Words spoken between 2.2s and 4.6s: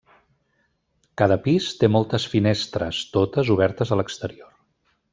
finestres, totes obertes a l'exterior.